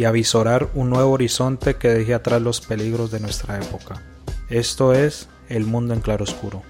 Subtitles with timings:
[0.00, 4.02] y avisorar un nuevo horizonte que deje atrás los peligros de nuestra época.
[4.48, 6.62] Esto es El Mundo en Claroscuro.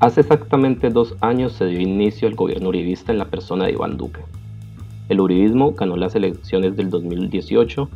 [0.00, 3.96] Hace exactamente dos años se dio inicio al gobierno uribista en la persona de Iván
[3.96, 4.20] Duque.
[5.08, 7.88] El uribismo ganó las elecciones del 2018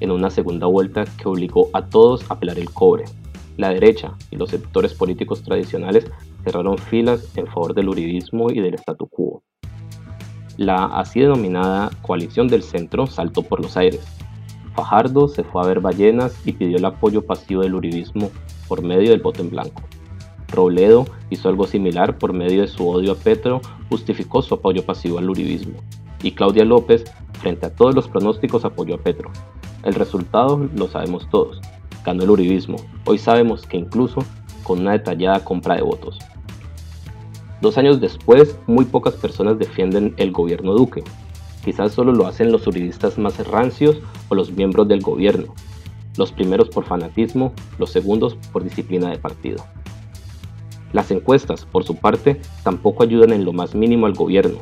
[0.00, 3.04] en una segunda vuelta que obligó a todos a pelar el cobre.
[3.56, 6.10] La derecha y los sectores políticos tradicionales
[6.46, 9.42] cerraron filas en favor del uribismo y del statu quo.
[10.56, 14.06] La así denominada coalición del centro saltó por los aires.
[14.76, 18.30] Fajardo se fue a ver ballenas y pidió el apoyo pasivo del uribismo
[18.68, 19.82] por medio del voto en blanco.
[20.46, 25.18] Robledo hizo algo similar por medio de su odio a Petro, justificó su apoyo pasivo
[25.18, 25.80] al uribismo.
[26.22, 27.02] Y Claudia López,
[27.40, 29.32] frente a todos los pronósticos, apoyó a Petro.
[29.82, 31.60] El resultado lo sabemos todos.
[32.04, 32.76] Ganó el uribismo.
[33.04, 34.20] Hoy sabemos que incluso
[34.62, 36.20] con una detallada compra de votos.
[37.60, 41.02] Dos años después, muy pocas personas defienden el gobierno Duque.
[41.64, 43.96] Quizás solo lo hacen los uribistas más rancios
[44.28, 45.54] o los miembros del gobierno.
[46.16, 49.64] Los primeros por fanatismo, los segundos por disciplina de partido.
[50.92, 54.58] Las encuestas, por su parte, tampoco ayudan en lo más mínimo al gobierno.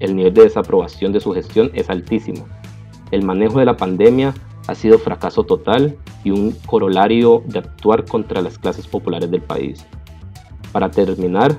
[0.00, 2.46] El nivel de desaprobación de su gestión es altísimo.
[3.10, 4.34] El manejo de la pandemia
[4.66, 9.86] ha sido fracaso total y un corolario de actuar contra las clases populares del país.
[10.72, 11.56] Para terminar,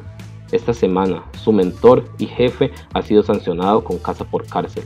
[0.55, 4.83] esta semana su mentor y jefe ha sido sancionado con casa por cárcel.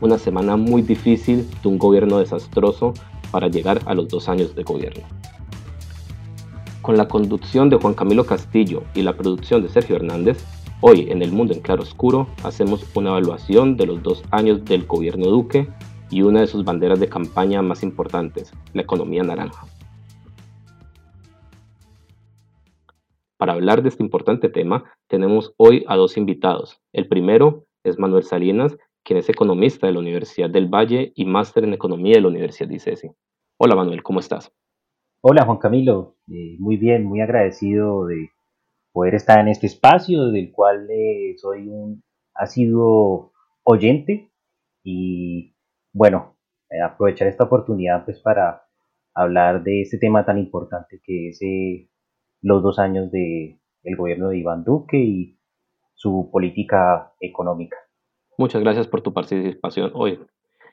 [0.00, 2.92] Una semana muy difícil de un gobierno desastroso
[3.30, 5.04] para llegar a los dos años de gobierno.
[6.82, 10.44] Con la conducción de Juan Camilo Castillo y la producción de Sergio Hernández,
[10.80, 14.86] hoy en El Mundo en Claro Oscuro hacemos una evaluación de los dos años del
[14.86, 15.68] gobierno Duque
[16.10, 19.66] y una de sus banderas de campaña más importantes, la economía naranja.
[23.36, 26.80] Para hablar de este importante tema, tenemos hoy a dos invitados.
[26.92, 31.64] El primero es Manuel Salinas, quien es economista de la Universidad del Valle y máster
[31.64, 33.10] en economía de la Universidad de ICESI.
[33.58, 34.52] Hola Manuel, ¿cómo estás?
[35.22, 38.30] Hola Juan Camilo, eh, muy bien, muy agradecido de
[38.92, 42.02] poder estar en este espacio del cual eh, soy un
[42.34, 44.30] asiduo oyente
[44.82, 45.54] y
[45.92, 46.36] bueno,
[46.70, 48.66] eh, aprovechar esta oportunidad pues para
[49.14, 51.40] hablar de este tema tan importante que es
[52.42, 55.38] los dos años del el gobierno de Iván Duque y
[55.94, 57.76] su política económica.
[58.36, 60.18] Muchas gracias por tu participación hoy.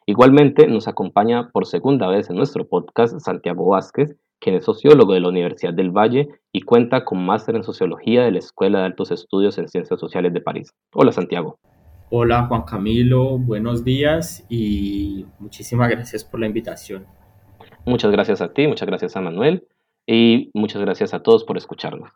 [0.06, 5.22] Igualmente nos acompaña por segunda vez en nuestro podcast Santiago Vázquez, quien es sociólogo de
[5.22, 9.12] la Universidad del Valle y cuenta con máster en sociología de la Escuela de Altos
[9.12, 10.74] Estudios en Ciencias Sociales de París.
[10.94, 11.60] Hola Santiago.
[12.10, 17.06] Hola Juan Camilo, buenos días y muchísimas gracias por la invitación.
[17.86, 19.68] Muchas gracias a ti, muchas gracias a Manuel
[20.06, 22.10] y muchas gracias a todos por escucharnos.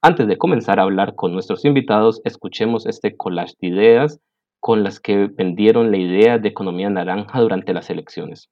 [0.00, 4.20] Antes de comenzar a hablar con nuestros invitados, escuchemos este collage de ideas
[4.60, 8.48] con las que vendieron la idea de economía naranja durante las elecciones.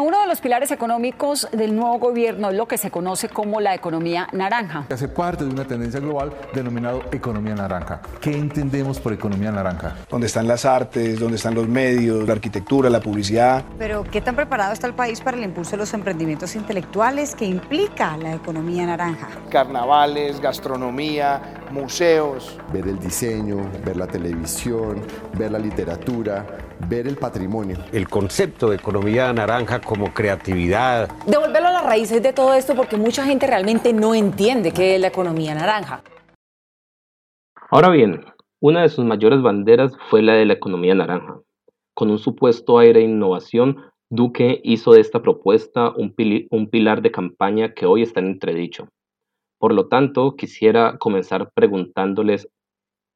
[0.00, 3.74] Uno de los pilares económicos del nuevo gobierno es lo que se conoce como la
[3.74, 4.86] economía naranja.
[4.88, 8.00] Hace parte de una tendencia global denominado economía naranja.
[8.18, 9.96] ¿Qué entendemos por economía naranja?
[10.08, 13.64] Donde están las artes, donde están los medios, la arquitectura, la publicidad.
[13.76, 17.44] Pero ¿qué tan preparado está el país para el impulso de los emprendimientos intelectuales que
[17.44, 19.28] implica la economía naranja?
[19.50, 22.58] Carnavales, gastronomía, museos.
[22.72, 25.02] Ver el diseño, ver la televisión,
[25.36, 26.46] ver la literatura,
[26.88, 27.78] ver el patrimonio.
[27.92, 31.10] El concepto de economía naranja como creatividad.
[31.26, 35.00] Devolverlo a las raíces de todo esto porque mucha gente realmente no entiende qué es
[35.00, 36.02] la economía naranja.
[37.70, 38.24] Ahora bien,
[38.60, 41.40] una de sus mayores banderas fue la de la economía naranja.
[41.94, 43.78] Con un supuesto aire de innovación,
[44.10, 46.14] Duque hizo de esta propuesta un,
[46.50, 48.88] un pilar de campaña que hoy está en entredicho.
[49.62, 52.48] Por lo tanto, quisiera comenzar preguntándoles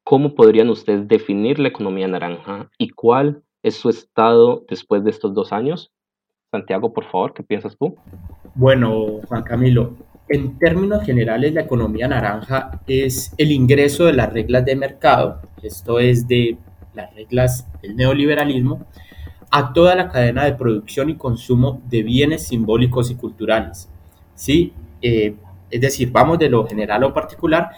[0.04, 5.34] cómo podrían ustedes definir la economía naranja y cuál es su estado después de estos
[5.34, 5.90] dos años.
[6.52, 7.96] Santiago, por favor, ¿qué piensas tú?
[8.54, 9.96] Bueno, Juan Camilo,
[10.28, 15.98] en términos generales la economía naranja es el ingreso de las reglas de mercado, esto
[15.98, 16.58] es de
[16.94, 18.86] las reglas del neoliberalismo,
[19.50, 23.88] a toda la cadena de producción y consumo de bienes simbólicos y culturales.
[24.36, 24.72] ¿Sí?
[25.02, 25.34] Eh,
[25.70, 27.70] es decir, vamos de lo general a lo particular,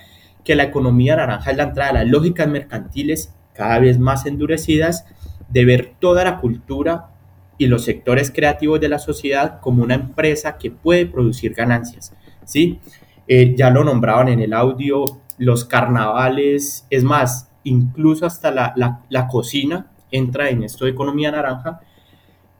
[0.44, 5.06] que la economía naranja es la entrada a las lógicas mercantiles cada vez más endurecidas
[5.49, 7.11] de ver toda la cultura
[7.58, 12.14] y los sectores creativos de la sociedad como una empresa que puede producir ganancias.
[12.44, 12.81] ¿sí?
[13.26, 15.05] Eh, ya lo nombraban en el audio,
[15.38, 21.81] los carnavales, es más, incluso hasta la, la cocina entra en esto de economía naranja,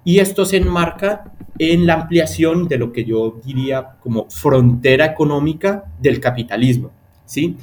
[0.05, 5.85] y esto se enmarca en la ampliación de lo que yo diría como frontera económica
[6.01, 6.91] del capitalismo.
[7.25, 7.57] ¿sí?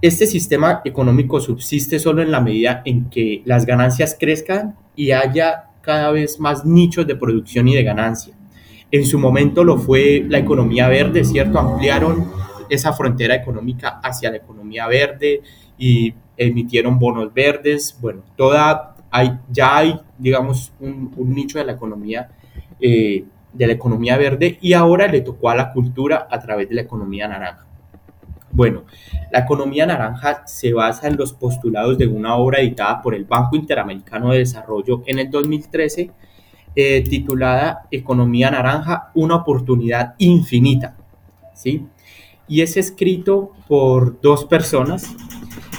[0.00, 5.70] Este sistema económico subsiste solo en la medida en que las ganancias crezcan y haya
[5.80, 8.34] cada vez más nichos de producción y de ganancia.
[8.90, 11.58] En su momento lo fue la economía verde, ¿cierto?
[11.58, 12.30] Ampliaron
[12.68, 15.42] esa frontera económica hacia la economía verde
[15.78, 17.96] y emitieron bonos verdes.
[18.00, 22.30] Bueno, toda, hay, ya hay, digamos, un, nicho de la economía
[22.80, 26.74] eh, de la economía verde y ahora le tocó a la cultura a través de
[26.74, 27.64] la economía naranja.
[28.50, 28.82] Bueno,
[29.30, 33.54] la economía naranja se basa en los postulados de una obra editada por el Banco
[33.54, 36.10] Interamericano de Desarrollo en el 2013,
[36.74, 40.96] eh, titulada Economía Naranja, una oportunidad infinita.
[41.54, 41.86] ¿sí?
[42.48, 45.14] Y es escrito por dos personas,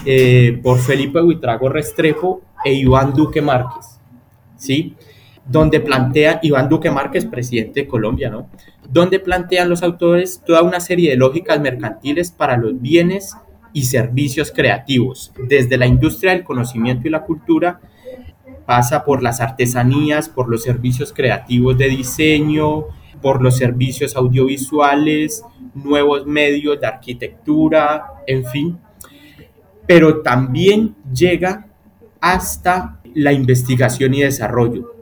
[0.05, 3.99] eh, por Felipe Huitrago Restrepo e Iván Duque Márquez.
[4.57, 4.95] ¿sí?
[5.47, 8.49] donde plantea Iván Duque Márquez, presidente de Colombia, ¿no?
[8.89, 13.35] Donde plantean los autores toda una serie de lógicas mercantiles para los bienes
[13.73, 17.79] y servicios creativos, desde la industria del conocimiento y la cultura,
[18.65, 22.85] pasa por las artesanías, por los servicios creativos de diseño,
[23.21, 25.43] por los servicios audiovisuales,
[25.75, 28.79] nuevos medios de arquitectura, en fin,
[29.85, 31.67] pero también llega
[32.25, 34.95] hasta la investigación y desarrollo,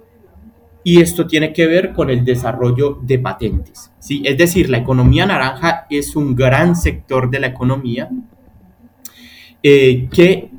[0.84, 3.94] y esto tiene que ver con el desarrollo de patentes.
[3.98, 4.22] ¿sí?
[4.26, 8.10] Es decir, la economía naranja es un gran sector de la economía
[9.64, 10.52] eh, que,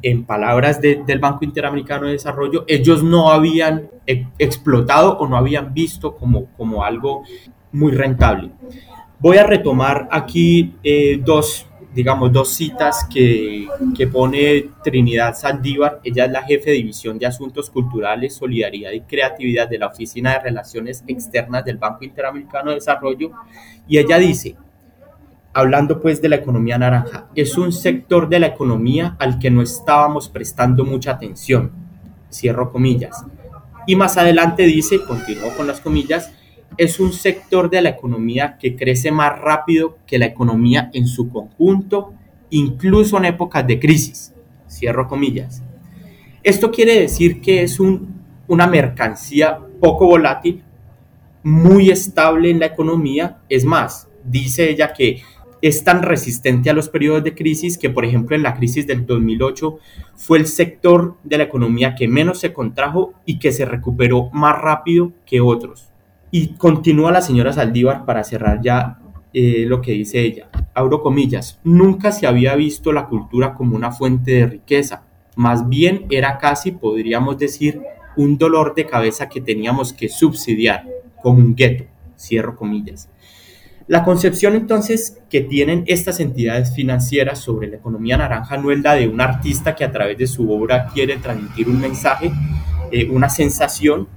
[0.00, 5.74] en palabras del Banco Interamericano de Desarrollo, ellos no habían e, explotado o no habían
[5.74, 7.24] visto como, como algo
[7.72, 8.52] muy rentable.
[9.18, 16.00] Voy a retomar aquí eh, dos digamos, dos citas que, que, pone Trinidad Saldívar.
[16.02, 20.32] Ella es la jefe de División de Asuntos Culturales, Solidaridad y Creatividad de la Oficina
[20.32, 23.30] de Relaciones Externas del Banco Interamericano de Desarrollo.
[23.86, 24.56] Y ella dice,
[25.52, 29.62] hablando pues de la economía naranja, es un sector de la economía al que no
[29.62, 31.70] estábamos prestando mucha atención.
[32.30, 33.24] Cierro comillas.
[33.86, 36.32] Y más adelante dice, continúo con las comillas,
[36.76, 41.28] es un sector de la economía que crece más rápido que la economía en su
[41.28, 42.14] conjunto,
[42.50, 44.34] incluso en épocas de crisis.
[44.68, 45.62] Cierro comillas.
[46.42, 48.14] Esto quiere decir que es un,
[48.48, 50.62] una mercancía poco volátil,
[51.42, 53.38] muy estable en la economía.
[53.48, 55.22] Es más, dice ella que
[55.62, 59.06] es tan resistente a los periodos de crisis que, por ejemplo, en la crisis del
[59.06, 59.78] 2008
[60.14, 64.60] fue el sector de la economía que menos se contrajo y que se recuperó más
[64.60, 65.93] rápido que otros.
[66.36, 68.98] Y continúa la señora Saldívar para cerrar ya
[69.32, 70.48] eh, lo que dice ella.
[70.74, 75.04] Abro comillas, nunca se había visto la cultura como una fuente de riqueza,
[75.36, 77.80] más bien era casi, podríamos decir,
[78.16, 80.82] un dolor de cabeza que teníamos que subsidiar,
[81.22, 81.84] como un gueto,
[82.18, 83.08] cierro comillas.
[83.86, 88.96] La concepción entonces que tienen estas entidades financieras sobre la economía naranja no es la
[88.96, 92.32] de un artista que a través de su obra quiere transmitir un mensaje,
[92.90, 94.08] eh, una sensación,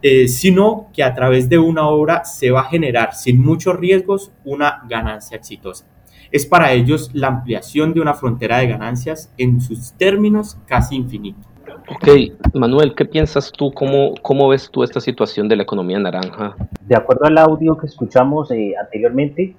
[0.00, 4.32] eh, sino que a través de una obra se va a generar sin muchos riesgos
[4.44, 5.86] una ganancia exitosa.
[6.30, 11.44] Es para ellos la ampliación de una frontera de ganancias en sus términos casi infinitos.
[11.90, 12.06] Ok,
[12.54, 13.72] Manuel, ¿qué piensas tú?
[13.72, 16.54] ¿Cómo, cómo ves tú esta situación de la economía naranja?
[16.86, 19.56] De acuerdo al audio que escuchamos eh, anteriormente,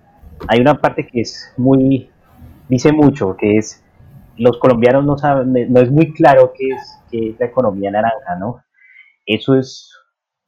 [0.47, 2.09] hay una parte que es muy,
[2.67, 3.83] dice mucho, que es,
[4.37, 8.35] los colombianos no saben, no es muy claro qué es, qué es la economía naranja,
[8.39, 8.63] ¿no?
[9.25, 9.98] Eso es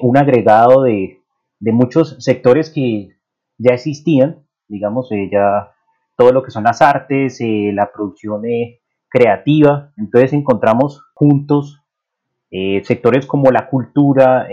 [0.02, 1.18] un agregado de,
[1.60, 3.10] muchos sectores que
[3.58, 5.72] ya existían, digamos, eh, ya
[6.18, 8.80] todo lo que son las artes, eh, la producción eh,
[9.10, 11.78] creativa, entonces encontramos juntos
[12.84, 14.46] sectores como la cultura,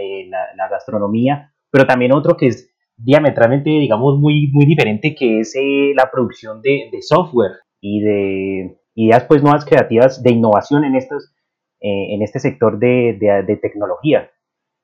[0.57, 5.53] la, gastronomía, pero también otro que es diametralmente, digamos, muy, muy diferente, que es
[5.97, 11.35] la producción de, software y de ideas pues nuevas creativas de innovación en, estos,
[11.81, 14.31] en este sector de tecnología.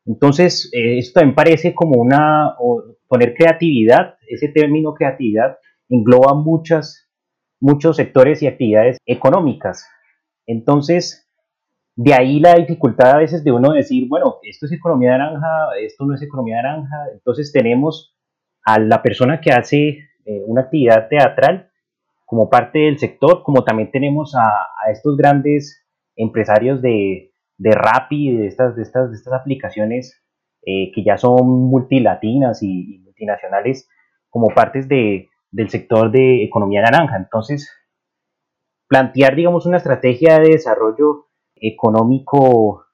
[0.07, 2.55] Entonces, eh, esto también parece como una,
[3.09, 5.59] poner creatividad, ese término creatividad
[5.89, 7.09] engloba muchas,
[7.61, 9.89] muchos sectores y actividades económicas.
[10.47, 11.31] Entonces,
[11.97, 16.05] de ahí la dificultad a veces de uno decir, bueno, esto es economía naranja, esto
[16.05, 16.97] no es economía naranja.
[17.13, 18.15] Entonces tenemos
[18.65, 19.89] a la persona que hace
[20.25, 21.71] eh, una actividad teatral
[22.27, 28.37] como parte del sector, como también tenemos a, a estos grandes empresarios de, de Rappi,
[28.37, 30.23] de estas, de estas, de estas aplicaciones
[30.67, 33.89] eh, que ya son multilatinas y, multinacionales
[34.29, 37.17] como partes de, del sector de economía naranja.
[37.17, 37.71] Entonces,
[38.89, 42.85] plantear, digamos, una estrategia de desarrollo económico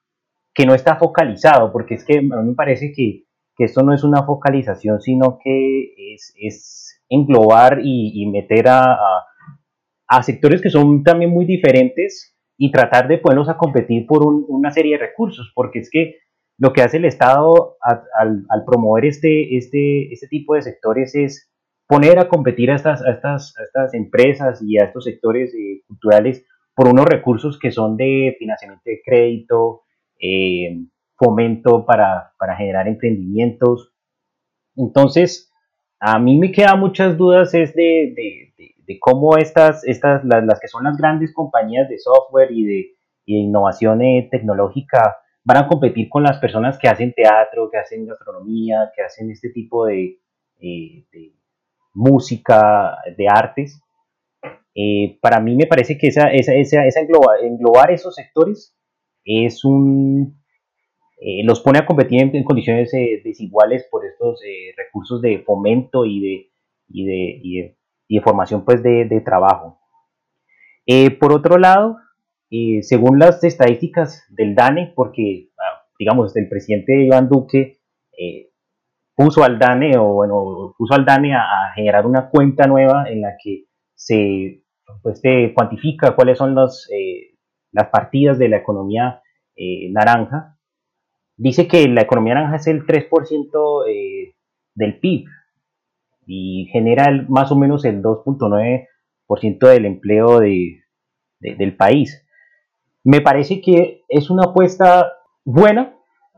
[0.53, 3.23] que no está focalizado, porque es que a mí me parece que,
[3.55, 8.97] que esto no es una focalización, sino que es, es englobar y, meter a,
[10.07, 14.69] a, sectores que son también muy diferentes y tratar de ponerlos a competir por una
[14.69, 16.17] serie de recursos, porque es que
[16.59, 21.51] lo que hace el Estado al, promover este, este, este tipo de sectores es
[21.87, 26.87] poner a competir a estas, estas, estas empresas y a estos sectores eh, culturales por
[26.87, 29.81] unos recursos que son de financiamiento de crédito,
[30.19, 30.85] eh,
[31.17, 33.91] fomento para, para, generar emprendimientos.
[34.75, 35.51] Entonces,
[35.99, 38.13] a mí me quedan muchas dudas es de,
[38.99, 42.85] cómo estas, estas las, que son las grandes compañías de software y de,
[43.25, 47.77] y de innovación eh, tecnológica van a competir con las personas que hacen teatro, que
[47.77, 50.19] hacen gastronomía, que hacen este tipo de,
[50.59, 51.33] de
[51.93, 53.81] música, de artes.
[54.73, 57.01] Eh, para mí me parece que esa, esa, esa,
[57.41, 58.77] englobar, esos sectores
[59.25, 60.41] es un,
[61.19, 64.39] eh, los pone a competir en, condiciones eh, desiguales por estos
[64.77, 66.51] recursos de fomento y de,
[66.87, 67.77] y de,
[68.11, 69.79] y de formación pues, de, de trabajo.
[71.19, 71.95] por otro lado,
[72.81, 77.79] según las estadísticas del DANE, porque ah, digamos, el presidente Iván Duque
[79.15, 83.35] puso al DANE o bueno, puso al DANE a, generar una cuenta nueva en la
[83.41, 83.65] que
[83.95, 84.63] se
[85.01, 85.21] pues,
[85.55, 86.55] cuantifica cuáles son
[86.91, 87.37] eh,
[87.71, 89.21] las partidas de la economía
[89.55, 90.57] eh, naranja.
[91.37, 94.35] Dice que la economía naranja es el 3% eh,
[94.75, 95.25] del PIB
[96.33, 100.79] y genera más o menos el 2.9% del empleo de,
[101.41, 102.25] del país.
[103.03, 105.11] Me parece que es una apuesta
[105.43, 105.93] buena,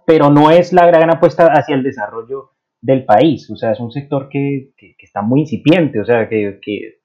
[0.07, 3.91] pero no es la gran apuesta hacia el desarrollo del país, o sea, es un
[3.91, 6.59] sector que, está muy incipiente, o sea, que,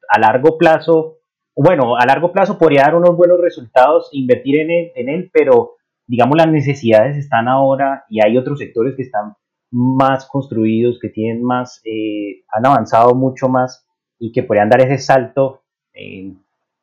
[0.08, 1.18] a largo plazo,
[1.54, 5.74] bueno, a largo plazo podría dar unos buenos resultados, invertir en él, en él, pero
[6.06, 9.34] digamos las necesidades están ahora y hay otros sectores que están
[9.70, 13.86] más construidos, que tienen más, eh, han avanzado mucho más
[14.18, 16.32] y que podrían dar ese salto eh,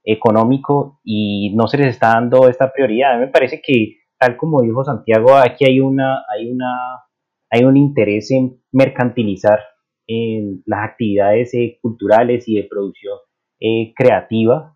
[0.04, 3.13] económico y no se les está dando esta prioridad.
[3.13, 7.06] A mí me parece que, tal como dijo Santiago, aquí hay una, hay una
[7.50, 9.60] hay un interés en mercantilizar
[10.08, 13.18] en las actividades eh, culturales y de producción
[13.60, 14.75] eh, creativa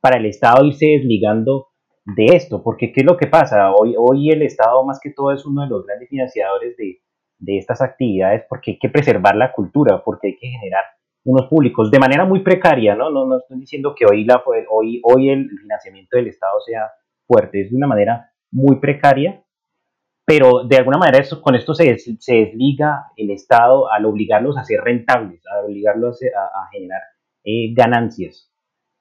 [0.00, 1.68] para el Estado irse desligando
[2.04, 3.72] de esto, porque ¿qué es lo que pasa?
[3.74, 7.00] Hoy, hoy el Estado más que todo es uno de los grandes financiadores de,
[7.38, 10.84] de estas actividades porque hay que preservar la cultura, porque hay que generar
[11.24, 13.10] unos públicos de manera muy precaria, ¿no?
[13.10, 16.90] No, no estoy diciendo que hoy, la, hoy, hoy el financiamiento del Estado sea
[17.26, 19.42] fuerte, es de una manera muy precaria
[20.26, 24.64] pero de alguna manera eso, con esto se, se, desliga el Estado al obligarlos a
[24.64, 27.00] ser rentables, a obligarlos a, generar
[27.44, 28.52] eh, ganancias.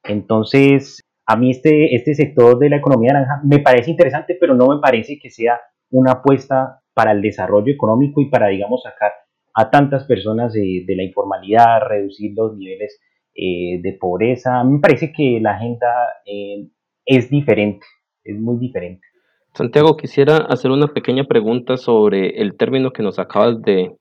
[0.04, 4.68] Entonces, a mí este, este sector de la economía naranja me parece interesante, pero no
[4.68, 9.11] me parece que sea una apuesta para el desarrollo económico y para, digamos, sacar
[9.53, 12.99] a tantas personas de, la informalidad, reducir los niveles
[13.35, 14.63] eh, de pobreza.
[14.63, 15.87] Me parece que la agenda
[16.25, 16.67] eh,
[17.05, 17.85] es diferente,
[18.23, 19.05] es muy diferente.
[19.53, 23.95] Santiago, quisiera hacer una pequeña pregunta sobre el término que nos acabas de,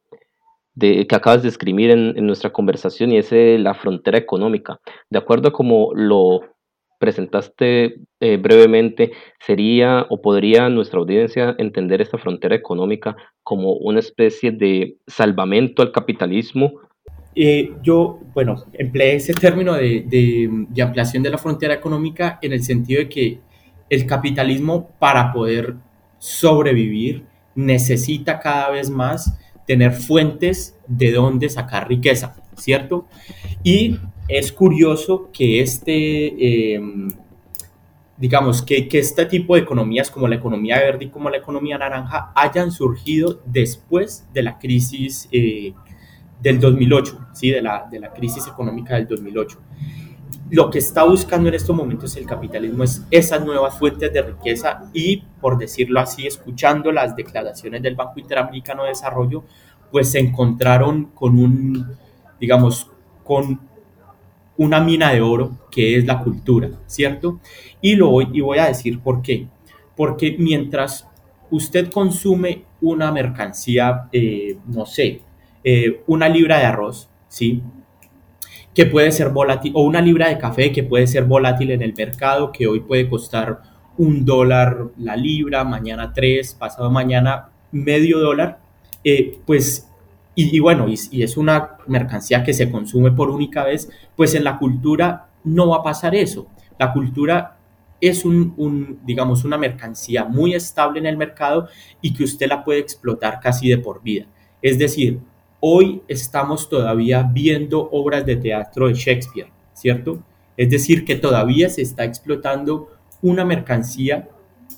[0.81, 4.81] que acabas de escribir en, nuestra conversación y es la frontera económica.
[5.11, 6.41] De acuerdo a como lo
[6.99, 14.51] presentaste eh, brevemente, ¿sería o podría nuestra audiencia entender esta frontera económica como una especie
[14.51, 16.73] de salvamento al capitalismo?
[17.35, 22.53] Eh, yo, bueno, empleé ese término de, de, de ampliación de la frontera económica en
[22.53, 23.41] el sentido de que
[23.91, 25.75] el capitalismo para poder
[26.19, 27.25] sobrevivir
[27.55, 33.07] necesita cada vez más tener fuentes de donde sacar riqueza, ¿cierto?
[33.63, 33.99] Y
[34.29, 37.09] es curioso que este, em,
[38.17, 42.33] digamos, que, este tipo de economías como la economía verde y como la economía naranja
[42.35, 45.73] hayan surgido después de la crisis eh,
[46.41, 47.51] del 2008, ¿sí?
[47.51, 49.59] De la, de la crisis económica del 2008
[50.51, 54.85] lo que está buscando en estos momentos el capitalismo es esas nuevas fuentes de riqueza
[54.93, 59.45] y, por decirlo así, escuchando las declaraciones del Banco Interamericano de Desarrollo,
[59.91, 61.97] pues se encontraron con un,
[62.39, 62.91] digamos,
[63.25, 63.61] con
[64.57, 67.41] una mina de oro que es la cultura, ¿cierto?
[67.81, 69.47] Y, lo voy, y voy a decir por qué.
[69.97, 71.09] Porque mientras
[71.51, 75.21] usted consume una mercancía, eh, no sé,
[75.63, 77.63] eh, una libra de arroz, ¿sí?
[78.75, 81.95] que puede ser volátil, o una libra de café que puede ser volátil en el
[81.97, 83.63] mercado, que hoy puede costar
[83.97, 88.59] un dólar la libra, mañana tres, pasado mañana medio dólar,
[89.05, 89.89] eh, pues,
[90.35, 94.59] y, bueno, y, es una mercancía que se consume por única vez, pues en la
[94.59, 96.47] cultura no va a pasar eso.
[96.79, 97.59] La cultura
[98.01, 101.69] es un, digamos, una mercancía muy estable en el mercado
[102.01, 104.27] y que usted la puede explotar casi de por vida.
[104.61, 105.21] Es decir,
[105.61, 110.23] hoy estamos todavía viendo obras de teatro de Shakespeare, ¿cierto?
[110.57, 112.91] Es decir, que todavía se está explotando
[113.23, 114.29] una mercancía,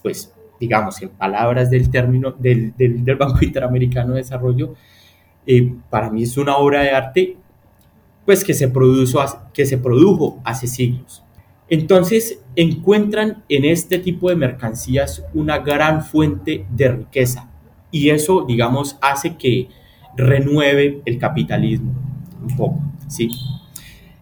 [0.03, 2.73] pues, digamos, en palabras del término del,
[3.19, 4.75] Banco Interamericano de Desarrollo,
[5.47, 7.37] eh, para mí es una obra de arte,
[8.25, 9.21] pues, que se, produjo,
[9.53, 11.23] que se produjo hace siglos.
[11.69, 17.51] Entonces, encuentran en este tipo de mercancías una gran fuente de riqueza
[17.91, 19.69] y eso, digamos, hace que
[20.17, 21.93] renueve el capitalismo
[22.43, 23.29] un poco, ¿sí?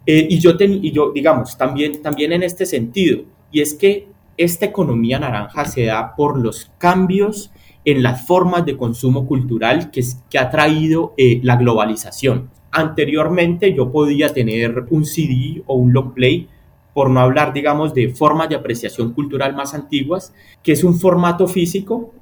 [0.07, 4.67] Eh, y, yo y yo, digamos, también, también en este sentido, y es que esta
[4.67, 7.51] economía naranja se da por los cambios
[7.85, 12.51] en las formas de consumo cultural que, que ha traído eh, la globalización.
[12.71, 16.49] Anteriormente yo podía tener un CD o un long play,
[16.95, 21.49] por no hablar, digamos, de formas de apreciación cultural más antiguas, que es un formato
[21.49, 22.15] físico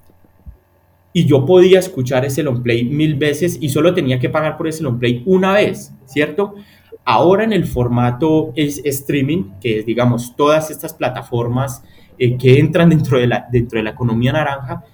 [1.13, 4.67] y yo podía escuchar ese long play mil veces y solo tenía que pagar por
[4.67, 6.55] ese long play una vez, ¿cierto?
[7.05, 11.83] Ahora en el formato es streaming, que es, digamos, todas estas plataformas
[12.19, 14.85] eh, que entran dentro de, la, dentro de la economía naranja,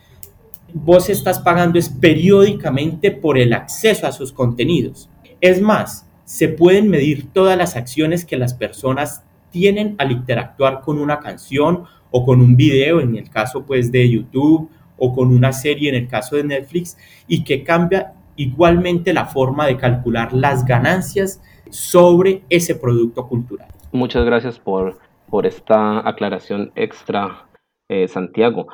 [0.73, 5.09] vos estás pagando es periódicamente por el acceso a sus contenidos.
[5.41, 10.99] Es más, se pueden medir todas las acciones que las personas tienen al interactuar con
[10.99, 15.53] una canción o con un video, en el caso pues de YouTube o con una
[15.53, 16.97] serie en el caso de Netflix
[17.27, 23.69] y que cambia igualmente la forma de calcular las ganancias sobre ese producto cultural.
[23.93, 24.99] Muchas gracias por,
[25.29, 27.47] por esta aclaración extra,
[27.89, 28.69] eh, Santiago.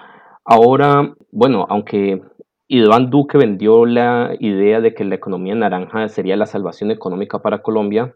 [0.44, 2.22] Ahora, bueno, aunque
[2.68, 7.62] Iván Duque vendió la idea de que la economía naranja sería la salvación económica para
[7.62, 8.14] Colombia,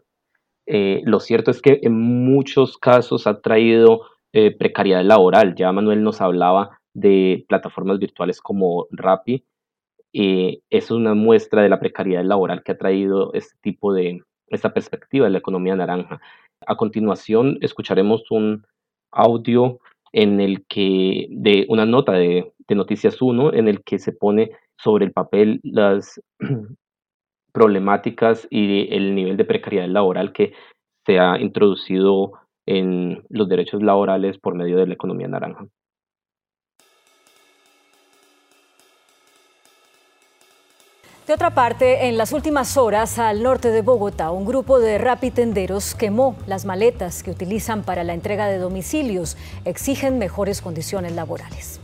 [0.67, 4.01] eh, lo cierto es que en muchos casos ha traído
[4.33, 5.55] eh, precariedad laboral.
[5.55, 9.43] Ya Manuel nos hablaba de plataformas virtuales como Rappi.
[10.13, 14.73] Eh, es una muestra de la precariedad laboral que ha traído este tipo de, esta
[14.73, 16.21] perspectiva de la economía naranja.
[16.67, 18.65] A continuación escucharemos un
[19.11, 19.79] audio
[20.11, 25.05] en el que, de una nota de, Noticias 1, en el que se pone sobre
[25.05, 26.21] el papel las
[27.51, 30.53] problemáticas y el nivel de precariedad laboral que
[31.05, 32.33] se ha introducido
[32.67, 35.65] en los derechos laborales por medio de la economía naranja.
[41.29, 45.93] De otra parte, en las últimas horas, al norte de Bogotá, un grupo de rapitenderos
[45.93, 49.37] quemó las maletas que utilizan para la entrega de domicilios.
[49.63, 51.81] Exigen mejores condiciones laborales.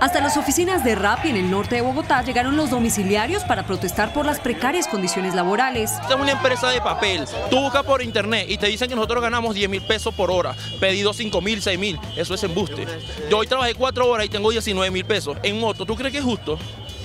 [0.00, 4.12] Hasta las oficinas de Rappi en el norte de Bogotá llegaron los domiciliarios para protestar
[4.12, 5.92] por las precarias condiciones laborales.
[5.92, 7.24] Esta es una empresa de papel.
[7.50, 10.56] Tú buscas por internet y te dicen que nosotros ganamos 10 mil pesos por hora.
[10.80, 12.00] Pedido 5 mil, 6 mil.
[12.16, 12.84] Eso es embuste.
[13.30, 15.86] Yo hoy trabajé 4 horas y tengo 19 mil pesos en moto.
[15.86, 16.58] ¿Tú crees que es justo?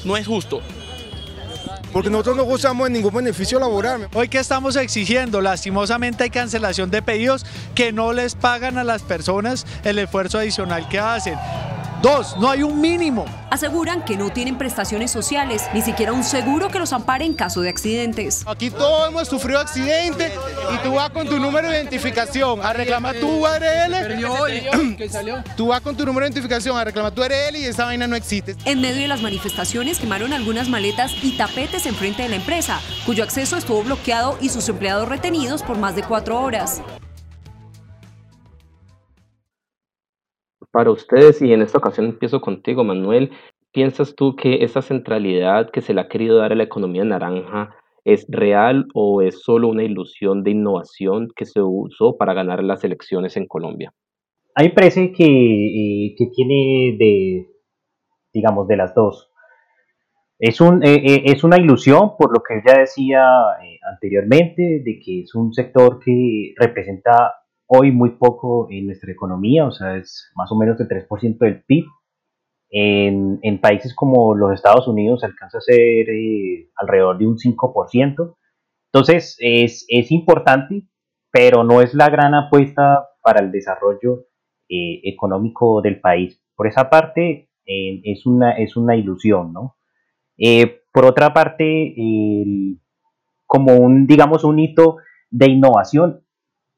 [0.06, 0.62] No es justo.
[1.92, 4.10] Porque nosotros no gozamos de ningún beneficio laboral.
[4.16, 9.04] Hoy que estamos exigiendo, lastimosamente hay cancelación de pedidos que no les pagan a las
[9.04, 11.38] personas el esfuerzo adicional que hacen.
[12.04, 13.24] Dos, no hay un mínimo.
[13.50, 17.62] Aseguran que no tienen prestaciones sociales, ni siquiera un seguro que los ampare en caso
[17.62, 18.44] de accidentes.
[18.46, 20.34] Aquí todos hemos sufrido accidentes
[20.74, 23.94] y tú vas con tu número de identificación a reclamar tu URL.
[25.56, 28.18] Tú vas con tu número de identificación a reclamar tu URL y esa vaina no
[28.18, 28.58] existe.
[28.66, 33.24] En medio de las manifestaciones quemaron algunas maletas y tapetes enfrente de la empresa, cuyo
[33.24, 36.82] acceso estuvo bloqueado y sus empleados retenidos por más de cuatro horas.
[40.74, 43.30] Para ustedes, y en esta ocasión empiezo contigo, Manuel,
[43.72, 47.76] ¿piensas tú que esa centralidad que se le ha querido dar a la economía naranja
[48.04, 52.84] es real o es solo una ilusión de innovación que se usó para ganar las
[52.84, 53.94] elecciones en Colombia?
[54.56, 57.48] A mí que, eh, que tiene de,
[58.34, 59.32] digamos, de las dos.
[60.40, 63.24] Es, un, eh, eh, es una ilusión, por lo que ya decía
[63.92, 69.72] anteriormente, de que es un sector que representa hoy muy poco en nuestra economía, o
[69.72, 71.86] sea, es más o menos el 3% del PIB.
[72.76, 78.36] En, en, países como los Estados Unidos alcanza a ser eh, alrededor de un 5%.
[78.92, 80.88] Entonces, es, es, importante,
[81.32, 84.26] pero no es la gran apuesta para el desarrollo
[84.70, 86.42] eh, económico del país.
[86.56, 89.78] Por esa parte, eh, es, una, es una ilusión, ¿no?
[90.92, 91.96] por otra parte,
[93.46, 94.98] como un, digamos, un hito
[95.30, 96.24] de innovación,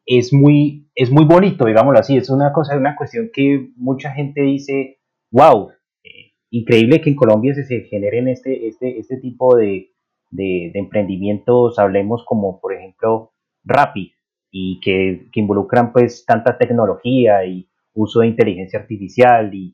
[0.06, 4.41] es muy, es muy bonito, digámoslo así, es una cosa, una cuestión que mucha gente
[4.41, 5.00] dice,
[5.32, 5.72] wow,
[6.04, 9.91] eh, increíble que en Colombia se, generen este, este, este tipo de,
[10.30, 14.13] de, emprendimientos, hablemos como por ejemplo Rappi,
[14.52, 19.74] y que, que, involucran pues tanta tecnología y uso de inteligencia artificial y,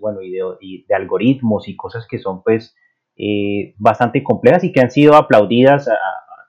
[0.00, 0.42] bueno, y de,
[0.86, 2.74] de, algoritmos y cosas que son pues
[3.16, 5.96] eh, bastante complejas y que han sido aplaudidas a,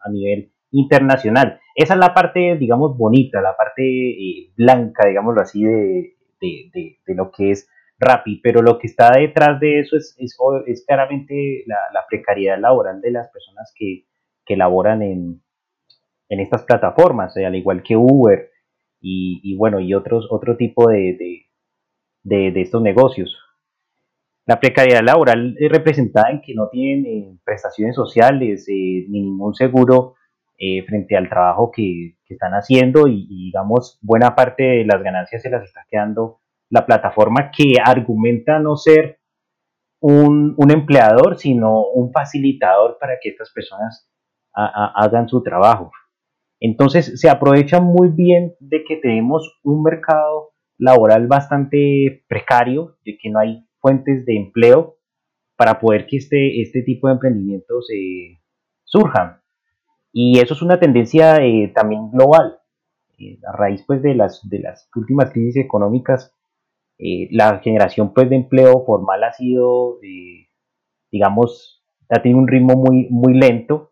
[0.04, 1.60] a nivel internacional.
[1.76, 7.16] Esa es la parte, digamos, bonita, la parte eh, blanca, digámoslo así, de, de, de,
[7.16, 11.78] lo que es Rappi, pero lo que está detrás de eso es, es, claramente la,
[11.94, 14.06] la, precariedad laboral de las personas que,
[14.46, 15.42] que laboran en,
[16.30, 18.50] en estas plataformas, eh, al igual que Uber
[19.02, 21.46] y, y, bueno, y otros, otro tipo de,
[22.24, 23.38] de, de, estos negocios.
[24.46, 30.16] La precariedad laboral es representada en que no tienen eh, prestaciones sociales ni ningún seguro
[30.62, 35.50] eh, frente al trabajo que, están haciendo y, digamos buena parte de las ganancias se
[35.50, 39.20] las está quedando la plataforma que argumenta no ser
[40.00, 44.08] un, empleador sino un facilitador para que estas personas
[44.54, 45.92] hagan su trabajo.
[46.60, 53.30] Entonces se aprovecha muy bien de que tenemos un mercado laboral bastante precario, de que
[53.32, 54.98] no hay fuentes de empleo
[55.56, 58.40] para poder que este, este tipo de emprendimientos eh,
[58.84, 59.39] surjan.
[60.12, 62.60] Y eso es una tendencia eh, también global.
[63.18, 66.36] Eh, a raíz pues, de, las, de las últimas crisis económicas,
[66.98, 70.00] eh, la generación pues, de empleo formal ha sido,
[71.12, 73.92] digamos, ha tenido un ritmo muy, muy lento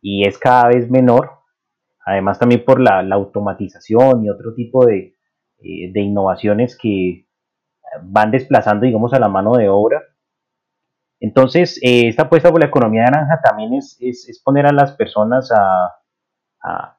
[0.00, 1.30] y es cada vez menor.
[2.04, 5.14] Además también por la, la automatización y otro tipo de,
[5.58, 7.26] de innovaciones que
[8.02, 10.02] van desplazando, digamos, a la mano de obra
[11.22, 15.52] entonces, eh, esta apuesta por la economía naranja también es, es, poner a las personas
[15.52, 15.94] a,
[16.60, 16.98] a,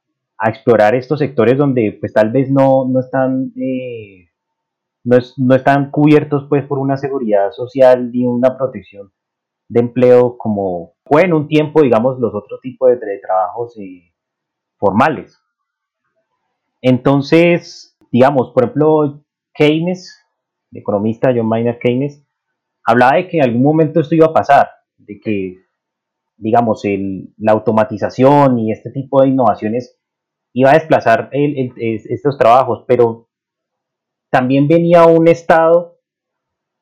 [0.49, 3.51] explorar estos sectores donde pues tal vez no, no están...
[3.57, 4.29] Eh,
[5.03, 9.11] no, no, están cubiertos pues por una seguridad social ni una protección
[9.67, 14.13] de empleo como fue en un tiempo, digamos, los otros tipos de, de trabajos eh,
[14.77, 15.37] formales.
[16.81, 19.21] Entonces, digamos, por ejemplo,
[19.53, 20.17] Keynes,
[20.71, 22.22] el economista John Maynard Keynes,
[22.85, 25.57] hablaba de que en algún momento esto iba a pasar, de que,
[26.37, 29.99] digamos, el, la automatización y este tipo de innovaciones
[30.53, 33.29] iba a desplazar estos trabajos, pero
[34.29, 35.97] también venía un Estado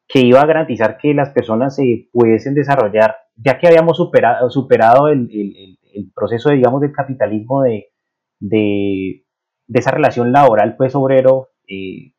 [0.07, 5.07] que iba a garantizar que las personas se pudiesen desarrollar, ya que habíamos superado, superado
[5.07, 5.77] el,
[6.13, 7.91] proceso, digamos, del capitalismo de,
[8.39, 9.25] de,
[9.73, 12.13] esa relación laboral, pues, obrero eh,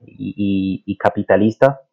[0.00, 1.85] y capitalista,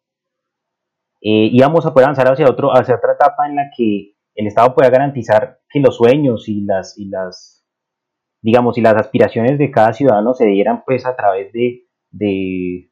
[1.26, 4.74] eh, íbamos a poder avanzar hacia, otro, hacia otra etapa en la que el Estado
[4.74, 7.64] pueda garantizar que los sueños y las, y las,
[8.42, 12.90] digamos, y las aspiraciones de cada ciudadano se dieran pues a través de, de,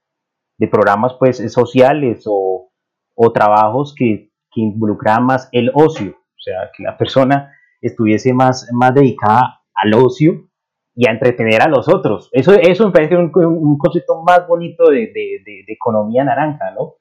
[0.70, 2.72] programas pues sociales o,
[3.14, 8.66] o trabajos que, que involucraran más el ocio, o sea, que la persona estuviese más,
[8.72, 10.48] más dedicada al ocio
[10.94, 12.30] y a entretener a los otros.
[12.32, 16.94] Eso, eso me parece un, un concepto más bonito de, de, de, economía naranja, ¿no?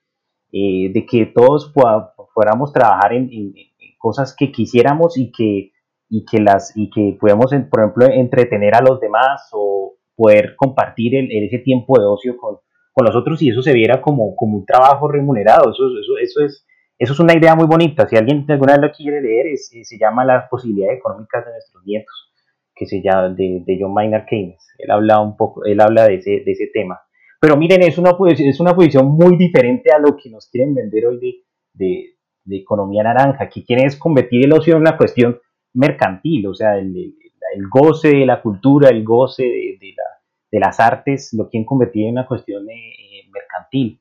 [0.54, 3.54] Eh, de que todos podamos trabajar en,
[3.98, 5.72] cosas que quisiéramos y que,
[6.10, 11.16] y que, las, y que podamos, por ejemplo, entretener a los demás o poder compartir
[11.16, 12.58] el, ese tiempo de ocio con,
[12.92, 15.72] con los otros y eso se viera como, como un trabajo remunerado.
[15.72, 16.66] Eso, eso, eso, es,
[16.98, 18.08] eso es una idea muy bonita.
[18.08, 21.86] Si alguien alguna vez lo quiere leer, es, se llama Las posibilidades económicas de nuestros
[21.86, 22.34] nietos,
[22.76, 24.68] que se llama de, de John Maynard Keynes.
[24.80, 27.00] Él habla un poco, él habla de ese, de ese tema.
[27.42, 31.08] Pero miren, es una, es una posición muy diferente a lo que nos quieren vender
[31.08, 32.14] hoy de,
[32.46, 35.40] de, economía naranja, que quieren es convertir el ocio en una cuestión
[35.74, 40.04] mercantil, o sea, el, el, goce de la cultura, el goce de, de, la,
[40.52, 44.00] de, las artes, lo quieren convertir en una cuestión eh, eh, mercantil.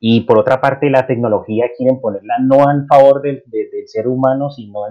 [0.00, 4.48] Y por otra parte, la tecnología quieren ponerla no en favor del, del ser humano,
[4.48, 4.86] sino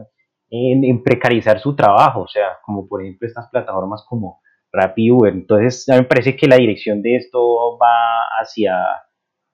[0.52, 4.42] en, en, precarizar su trabajo, o sea, como por ejemplo estas plataformas como
[4.78, 5.34] Rappi Uber.
[5.34, 8.76] Entonces, a mí me parece que la dirección de esto va hacia,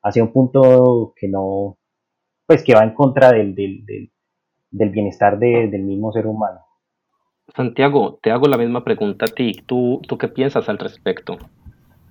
[0.01, 1.77] hacia un punto que no,
[2.45, 3.86] pues que va en contra del, del,
[4.69, 6.59] del, bienestar del mismo ser humano.
[7.55, 9.53] Santiago, te hago la misma pregunta a ti.
[9.65, 11.38] ¿Tú, tú qué piensas al respecto?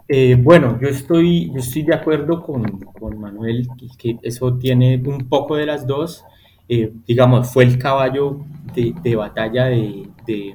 [0.08, 3.66] Eh, bueno, yo estoy, yo estoy de acuerdo con, con, Manuel,
[3.98, 6.24] que eso tiene un poco de las dos.
[6.68, 8.40] Eh, digamos, fue el caballo
[8.74, 10.54] de, de batalla de, de,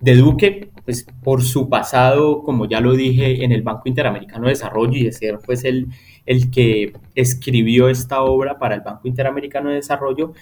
[0.00, 4.50] de Duque, pues por su pasado, como ya lo dije, en el Banco Interamericano de
[4.50, 5.88] Desarrollo y de ser pues el,
[6.26, 10.32] el que escribió esta obra para el Banco Interamericano de Desarrollo.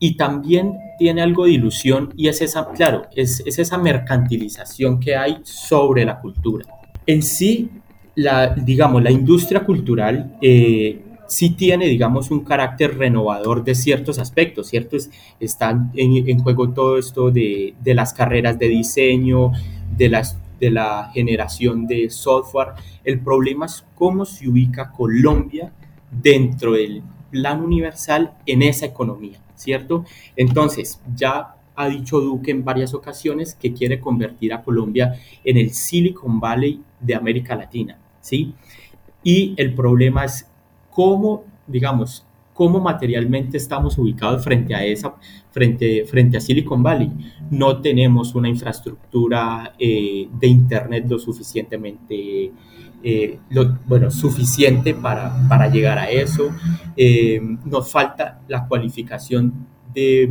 [0.00, 5.40] y también tiene algo de ilusión y es esa, claro, es, esa mercantilización que hay
[5.42, 6.64] sobre la cultura.
[7.04, 7.68] En sí,
[8.14, 14.68] la, digamos, la industria cultural eh, sí tiene, digamos, un carácter renovador de ciertos aspectos,
[14.68, 14.96] ¿cierto?
[15.38, 19.52] están en, juego todo esto de, de, las carreras de diseño,
[19.96, 22.68] de, las, de la generación de software.
[23.04, 25.72] El problema es cómo se ubica Colombia
[26.10, 30.04] dentro del plan universal en esa economía, ¿cierto?
[30.34, 35.14] Entonces, ya ha dicho Duque en varias ocasiones que quiere convertir a Colombia
[35.44, 38.54] en el Silicon Valley de América Latina, ¿sí?
[39.22, 40.47] Y el problema es
[40.98, 45.14] cómo, digamos, cómo materialmente estamos ubicados frente a esa,
[45.52, 47.08] frente, frente a Silicon Valley.
[47.52, 52.50] No tenemos una infraestructura eh, de internet lo suficientemente,
[53.04, 53.38] eh,
[53.86, 56.50] bueno, suficiente para, para, llegar a eso.
[56.96, 60.28] Eh, nos falta la cualificación de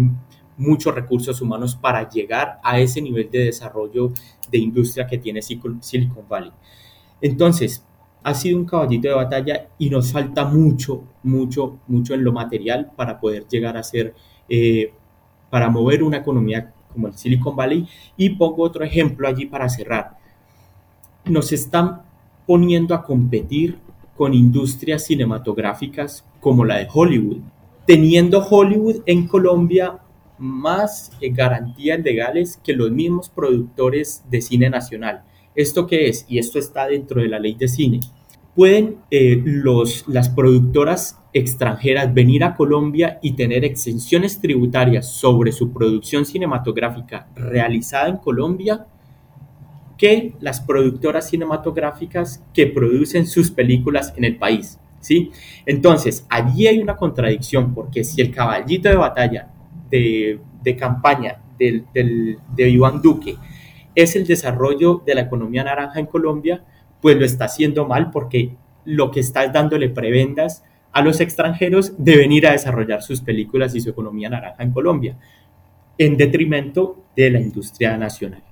[0.58, 4.12] muchos recursos humanos para llegar a ese nivel de desarrollo
[4.51, 6.51] de industria que tiene Silicon Valley.
[7.21, 7.87] Entonces,
[8.27, 12.91] ha sido un caballito de batalla y nos falta mucho, mucho, mucho en lo material
[12.93, 14.13] para poder llegar a ser,
[14.49, 14.91] eh,
[15.49, 17.87] para mover una economía como el Silicon Valley.
[18.17, 20.17] Y pongo otro ejemplo allí para cerrar.
[21.23, 22.01] Nos están
[22.45, 23.77] poniendo a competir
[24.17, 27.37] con industrias cinematográficas como la de Hollywood,
[27.85, 29.99] teniendo Hollywood en Colombia
[30.37, 35.23] más eh, garantías legales que los mismos productores de cine nacional.
[35.55, 36.25] ¿Esto qué es?
[36.27, 38.01] Y esto está dentro de la ley de cine
[38.58, 45.72] pueden eh, los, las productoras extranjeras venir a Colombia y tener exenciones tributarias sobre su
[45.72, 48.88] producción cinematográfica realizada en Colombia
[49.96, 54.80] que las productoras cinematográficas que producen sus películas en el país.
[55.02, 55.32] ¿sí?
[55.67, 59.52] Entonces, allí hay una contradicción, porque si el caballito de batalla
[59.91, 60.39] de,
[60.80, 63.36] campaña del, de Iván Duque
[63.93, 66.63] es el desarrollo de la economía naranja en Colombia,
[67.01, 68.55] pues lo está haciendo mal porque
[68.86, 73.75] lo que está es dándole prebendas a los extranjeros de venir a desarrollar sus películas
[73.75, 75.17] y su economía naranja en Colombia,
[75.97, 78.43] en detrimento de la industria nacional.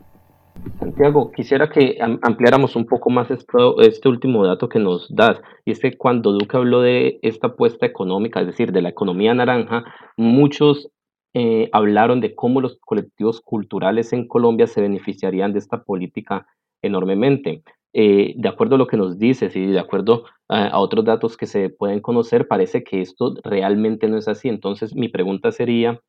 [0.80, 5.80] Santiago, quisiera que ampliáramos un poco más este último dato que nos das, y es
[5.80, 9.84] que cuando Duque habló de esta apuesta económica, es decir, de la economía naranja,
[10.18, 10.90] muchos
[11.34, 16.48] eh, hablaron de cómo los colectivos culturales en Colombia se beneficiarían de esta política
[16.82, 17.62] enormemente.
[17.98, 21.46] Eh, de acuerdo a lo que nos dices y de acuerdo a, otros datos que
[21.46, 24.50] se pueden conocer, parece que esto realmente no es así.
[24.50, 26.02] Entonces, mi pregunta sería,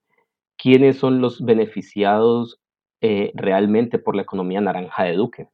[0.58, 2.58] ¿quiénes son los beneficiados
[3.00, 5.48] eh, realmente por la economía naranja de Duque?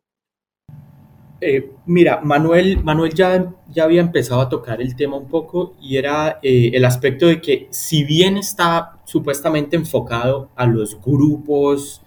[1.42, 5.98] Eh, mira, Manuel, Manuel ya, ya había empezado a tocar el tema un poco y
[5.98, 12.00] era el aspecto de que si bien está supuestamente enfocado a los grupos,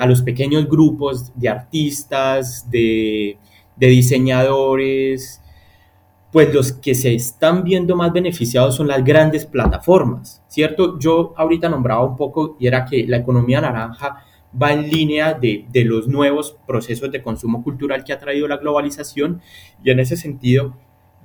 [0.00, 3.36] a los pequeños grupos de artistas, de,
[3.78, 5.40] de diseñadores,
[6.32, 10.98] pues los que se están viendo más beneficiados son las grandes plataformas, ¿cierto?
[10.98, 14.24] Yo ahorita nombraba un poco y era que la economía naranja
[14.60, 18.56] va en línea de, de, los nuevos procesos de consumo cultural que ha traído la
[18.56, 19.40] globalización
[19.82, 20.74] y en ese sentido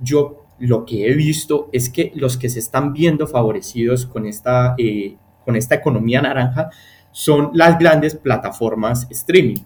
[0.00, 4.74] yo lo que he visto es que los que se están viendo favorecidos con esta,
[4.78, 6.70] eh, con esta economía naranja
[7.10, 9.60] son las grandes plataformas streaming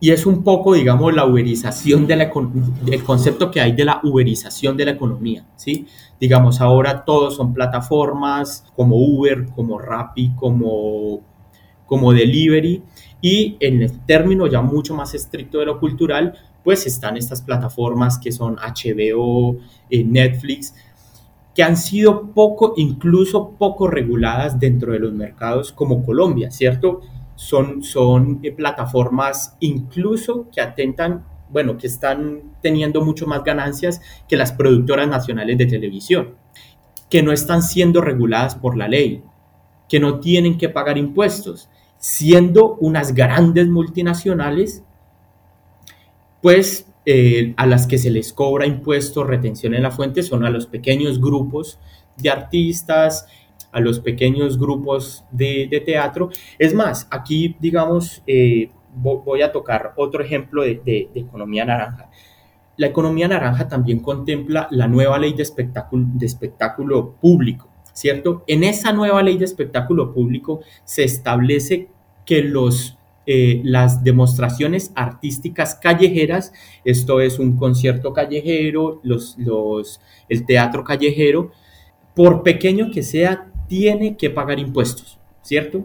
[0.00, 2.30] y es un poco, digamos, la uberización del
[3.04, 5.86] concepto que hay de la uberización de la economía, ¿sí?
[6.18, 11.20] Digamos, ahora todos son plataformas como Uber, como Rappi, como,
[11.84, 12.82] como Delivery,
[13.20, 16.34] y en el término ya mucho más estricto de lo cultural,
[16.64, 19.58] pues están estas plataformas que son HBO,
[19.90, 20.74] eh, Netflix,
[21.54, 27.00] que han sido poco, incluso poco reguladas dentro de los mercados como Colombia, ¿cierto?
[27.40, 34.36] Son, son eh, plataformas incluso que atentan, bueno, que están teniendo mucho más ganancias que
[34.36, 36.34] las productoras nacionales de televisión,
[37.08, 39.22] que no están siendo reguladas por la ley,
[39.88, 44.84] que no tienen que pagar impuestos, siendo unas grandes multinacionales,
[46.42, 50.50] pues eh, a las que se les cobra impuestos, retención en la fuente, son a
[50.50, 51.78] los pequeños grupos
[52.18, 53.26] de artistas,
[53.72, 56.30] a los pequeños grupos de, teatro.
[56.58, 62.10] Es más, aquí, digamos, eh, voy a tocar otro ejemplo de, economía naranja.
[62.76, 68.42] La economía naranja también contempla la nueva ley de espectáculo, de espectáculo público, ¿cierto?
[68.46, 71.88] En esa nueva ley de espectáculo público se establece
[72.24, 76.52] que los eh, las demostraciones artísticas callejeras,
[76.84, 81.52] esto es un concierto callejero, los, los, el teatro callejero,
[82.14, 85.20] por pequeño que sea, tiene que pagar impuestos.
[85.42, 85.84] ¿cierto?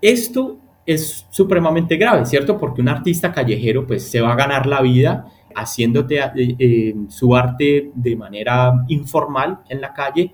[0.00, 2.58] Esto es supremamente grave, ¿cierto?
[2.58, 7.34] Porque un artista callejero pues se va a ganar la vida haciéndote eh, eh, su
[7.34, 10.32] arte de manera informal en la calle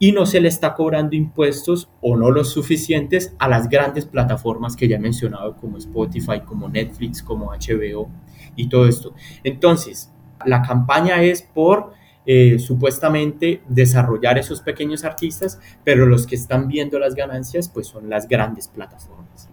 [0.00, 4.76] y no se le está cobrando impuestos o no los suficientes a las grandes plataformas
[4.76, 8.08] que ya he mencionado como Spotify, como Netflix, como HBO
[8.56, 9.14] y todo esto.
[9.42, 10.12] Entonces,
[10.44, 11.92] la campaña es por
[12.30, 18.10] eh, supuestamente desarrollar esos pequeños artistas, pero los que están viendo las ganancias pues son
[18.10, 19.48] las grandes plataformas.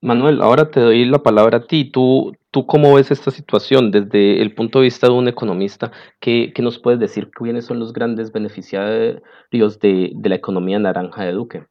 [0.00, 1.90] Manuel, ahora te doy la palabra a ti.
[1.90, 5.90] ¿Tú, tú cómo ves esta situación desde el punto de vista de un economista?
[6.20, 7.32] ¿Qué, qué nos puedes decir?
[7.32, 11.64] ¿Quiénes son los grandes beneficiarios de, de, la economía naranja de Duque?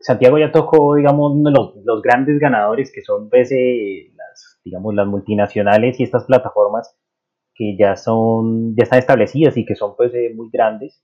[0.00, 5.06] Santiago ya tocó, digamos, los, los grandes ganadores que son pues, eh, las, digamos, las
[5.06, 6.94] multinacionales y estas plataformas
[7.54, 11.02] que ya son, ya están establecidas y que son pues eh, muy grandes.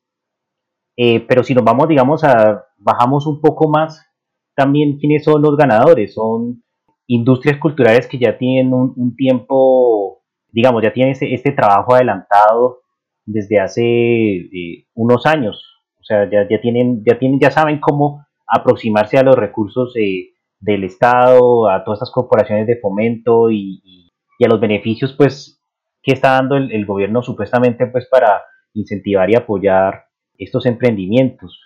[0.97, 4.07] Eh, pero si nos vamos, digamos, a, bajamos un poco más,
[4.55, 6.63] también quiénes son los ganadores, son
[7.07, 12.81] industrias culturales que ya tienen un, tiempo, digamos, ya tienen este, trabajo adelantado
[13.25, 15.65] desde hace eh, unos años.
[16.01, 20.85] O sea, ya, ya, tienen, ya tienen, ya saben cómo aproximarse a los recursos del
[20.85, 25.60] Estado, a todas estas corporaciones de fomento y, y, a los beneficios, pues,
[26.03, 28.43] que está dando el, gobierno supuestamente pues para
[28.75, 30.05] incentivar y apoyar
[30.39, 31.61] estos emprendimientos.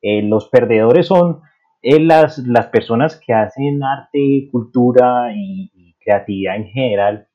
[0.00, 1.42] Eh, los perdedores son
[1.82, 5.70] eh, las, las personas que hacen arte, cultura y,
[6.00, 7.28] creatividad en general,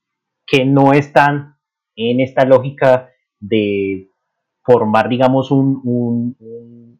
[0.45, 1.55] que no están
[1.95, 3.09] en esta lógica
[3.39, 4.09] de
[4.61, 6.37] formar, digamos, un,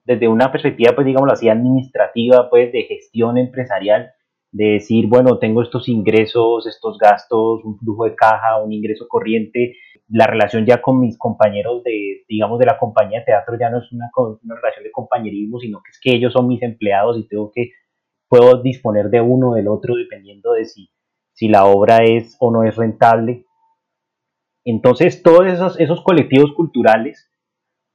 [0.04, 4.12] desde una perspectiva, pues, digamos así, administrativa, pues, de gestión empresarial,
[4.52, 9.76] de decir, bueno, tengo estos ingresos, estos gastos, un flujo de caja, un ingreso corriente,
[10.08, 13.78] la relación ya con mis compañeros de, digamos, de la compañía de teatro ya no
[13.78, 17.28] es una, una relación de compañerismo, sino que es que ellos son mis empleados y
[17.28, 17.72] tengo que,
[18.28, 20.90] puedo disponer de uno o del otro dependiendo de si,
[21.34, 23.46] si la obra es o no es rentable.
[24.66, 27.30] Entonces, todos esos, esos colectivos culturales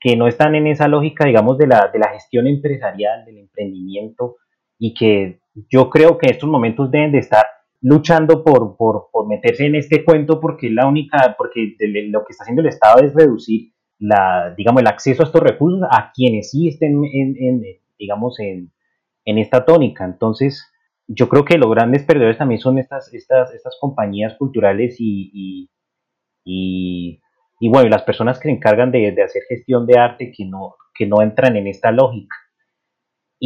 [0.01, 4.37] que no están en esa lógica, digamos, de la, de la gestión empresarial, del emprendimiento,
[4.79, 7.45] y que yo creo que en estos momentos deben de estar
[7.81, 12.45] luchando por, por, por meterse en este cuento porque la única, porque lo que está
[12.45, 16.69] haciendo el Estado es reducir la, digamos, el acceso a estos recursos a quienes sí
[16.69, 17.63] estén en, en
[17.99, 18.73] digamos, en,
[19.25, 20.05] en, esta tónica.
[20.05, 20.67] Entonces,
[21.07, 25.71] yo creo que los grandes perdedores también son estas, estas, estas compañías culturales y, y,
[26.45, 27.21] y,
[27.61, 30.75] y bueno, las personas que se encargan de, de, hacer gestión de arte que no,
[30.95, 32.35] que no entran en esta lógica.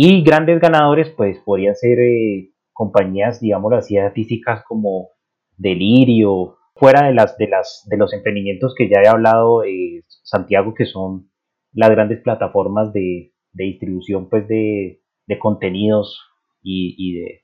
[0.01, 5.09] Y grandes ganadores, pues podrían ser eh, compañías, digamos así, artísticas como
[5.57, 10.73] Delirio, fuera de, las, de, las, de los emprendimientos que ya he hablado, eh, Santiago,
[10.73, 11.33] que son
[11.73, 16.21] las grandes plataformas de, de distribución pues, de, de contenidos
[16.63, 17.41] y, y, de,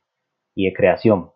[0.54, 1.30] y, de, creación.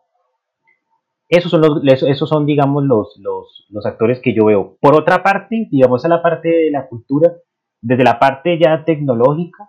[1.28, 4.78] Esos son, esos son digamos, los, los, los actores que yo veo.
[4.80, 7.32] Por otra parte, digamos, a la parte de la cultura,
[7.80, 9.68] desde la parte ya tecnológica,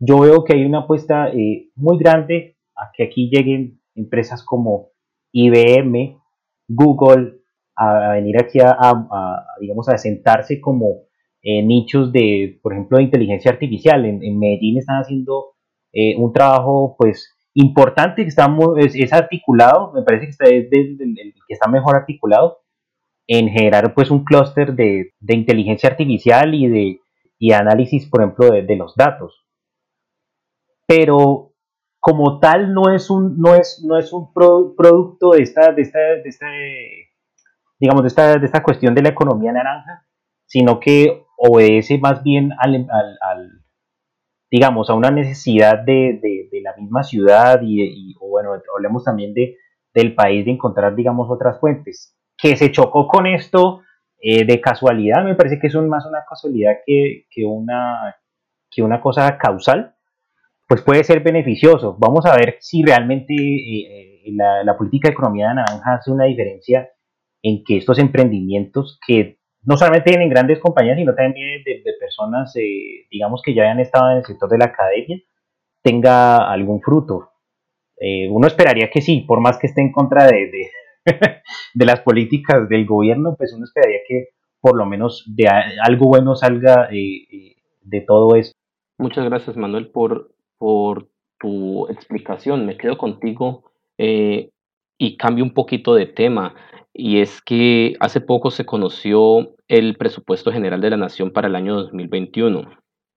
[0.00, 4.88] yo veo que hay una apuesta eh, muy grande a que aquí lleguen empresas como
[5.32, 6.18] IBM,
[6.66, 7.40] Google,
[7.76, 11.02] a, venir aquí a, digamos, a sentarse como
[11.42, 14.06] eh, nichos de, por ejemplo, de inteligencia artificial.
[14.06, 15.52] En, Medellín están haciendo
[15.92, 21.54] eh, un trabajo, pues, importante, que está es, articulado, me parece que está, es que
[21.54, 22.60] está mejor articulado
[23.26, 27.00] en generar, pues, un clúster de, de, inteligencia artificial y de
[27.38, 29.46] y análisis, por ejemplo, de los datos
[30.90, 31.52] pero
[32.00, 36.00] como tal no es un, no es, no es un producto de esta, de esta,
[36.00, 37.06] de
[37.78, 40.04] digamos, de esta, de esta cuestión de la economía naranja,
[40.46, 42.88] sino que obedece más bien al,
[44.50, 46.18] digamos, a una necesidad de,
[46.50, 49.58] de, la misma ciudad y, y, bueno, hablemos también de,
[49.94, 52.18] del país de encontrar, digamos, otras fuentes.
[52.36, 53.82] Que se chocó con esto
[54.20, 58.16] eh, de casualidad, me parece que es más una casualidad que, que, una,
[58.68, 59.94] que una cosa causal,
[60.70, 61.96] pues puede ser beneficioso.
[61.98, 64.32] Vamos a ver si realmente eh, eh,
[64.64, 66.88] la, política de economía de naranja hace una diferencia
[67.42, 73.08] en que estos emprendimientos que no solamente tienen grandes compañías, sino también de, personas, eh,
[73.10, 75.18] digamos, que ya hayan estado en el sector de la academia,
[75.82, 77.32] tenga algún fruto.
[78.30, 80.70] uno esperaría que sí, por más que esté en contra de, de,
[81.74, 84.28] de, las políticas del gobierno, pues uno esperaría que
[84.60, 85.48] por lo menos de
[85.82, 88.56] algo bueno salga de todo esto.
[88.98, 90.30] Muchas gracias, Manuel, por
[90.60, 91.08] por
[91.40, 92.66] tu explicación.
[92.66, 94.50] Me quedo contigo eh,
[94.98, 96.54] y cambio un poquito de tema.
[96.92, 101.56] Y es que hace poco se conoció el presupuesto general de la Nación para el
[101.56, 102.70] año 2021.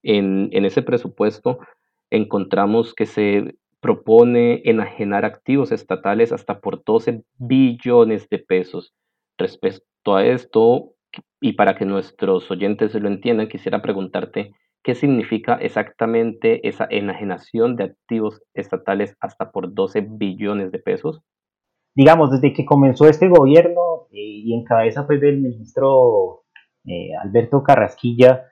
[0.03, 1.59] En, en ese presupuesto
[2.09, 8.93] encontramos que se propone enajenar activos estatales hasta por 12 billones de pesos.
[9.37, 10.93] Respecto a esto,
[11.41, 14.53] y para que nuestros oyentes lo entiendan, quisiera preguntarte
[14.83, 21.21] qué significa exactamente esa enajenación de activos estatales hasta por 12 billones de pesos.
[21.95, 26.43] Digamos, desde que comenzó este gobierno eh, y en cabeza pues, del ministro
[26.85, 28.45] eh, Alberto Carrasquilla,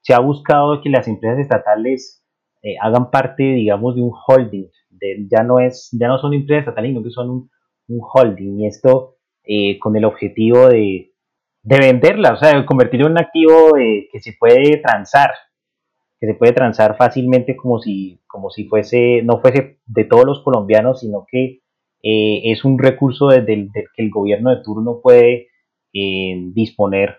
[0.00, 2.24] se ha buscado que las empresas estatales
[2.62, 4.68] eh, hagan parte, digamos, de un holding.
[5.30, 7.50] ya, no es, ya no son empresas estatales, sino que son un,
[8.00, 8.60] holding.
[8.60, 9.14] Y esto
[9.80, 11.12] con el objetivo de,
[11.62, 15.30] de venderla, o sea, de convertirlo en un activo que se puede transar,
[16.20, 20.42] que se puede transar fácilmente como si, como si fuese, no fuese de todos los
[20.42, 21.60] colombianos, sino que
[22.02, 25.48] eh, es un recurso del que el gobierno de turno puede
[25.92, 27.18] eh, disponer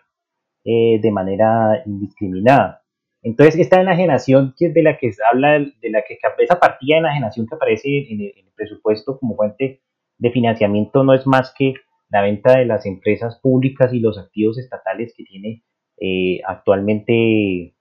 [0.66, 2.84] eh, de manera indiscriminada.
[3.22, 7.00] Entonces, esta enajenación que de la que se habla, de la que esa partida de
[7.00, 9.80] enajenación que aparece en el, presupuesto como fuente
[10.18, 11.76] de financiamiento no es más que
[12.10, 15.64] la venta de las empresas públicas y los activos estatales que tiene
[16.46, 17.74] actualmente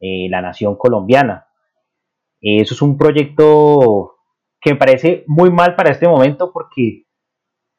[0.00, 1.46] la nación colombiana.
[2.40, 4.16] eso es un proyecto
[4.66, 7.04] que me parece muy mal para este momento porque,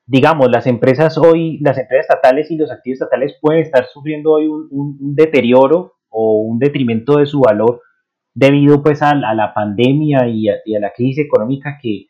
[0.05, 4.47] digamos, las empresas hoy, las empresas estatales y los activos estatales pueden estar sufriendo hoy
[4.47, 7.81] un, deterioro o un detrimento de su valor
[8.33, 12.07] debido pues a, la pandemia y a, la crisis económica que,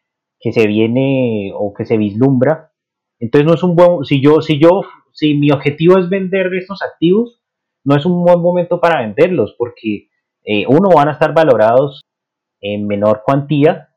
[0.52, 2.72] se viene o que se vislumbra.
[3.20, 4.82] Entonces no es un buen, si yo, si yo,
[5.12, 7.37] si mi objetivo es vender estos activos,
[7.88, 10.10] no es un buen momento para venderlos porque
[10.44, 12.04] eh, uno van a estar valorados
[12.60, 13.88] en menor cuantía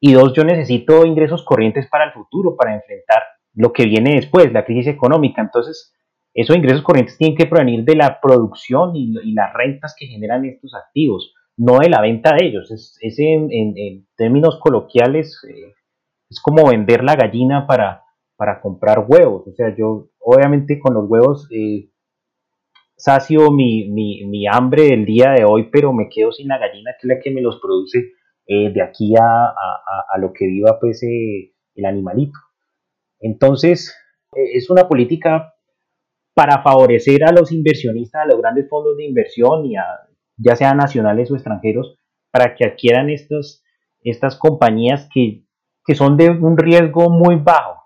[0.00, 3.22] y dos, yo necesito ingresos corrientes para el futuro, para enfrentar
[3.54, 5.40] lo que viene después, la crisis económica.
[5.40, 5.94] Entonces,
[6.34, 10.74] esos ingresos corrientes tienen que provenir de la producción y, las rentas que generan estos
[10.74, 12.72] activos, no de la venta de ellos.
[12.72, 15.72] Es, en, términos coloquiales, eh,
[16.28, 18.02] es como vender la gallina para,
[18.34, 19.46] para comprar huevos.
[19.46, 21.91] O sea, yo obviamente con los huevos eh,
[23.02, 26.92] sacio mi, mi, mi hambre del día de hoy, pero me quedo sin la gallina
[26.92, 28.12] que es la que me los produce
[28.46, 32.38] eh, de aquí a, lo que viva pues eh, el animalito.
[33.18, 33.92] Entonces,
[34.36, 35.52] eh, es una política
[36.32, 39.84] para favorecer a los inversionistas, a los grandes fondos de inversión, y a,
[40.36, 41.96] ya sean nacionales o extranjeros,
[42.30, 43.64] para que adquieran estas,
[44.02, 45.44] estas compañías que,
[45.84, 47.82] que son de un riesgo muy bajo,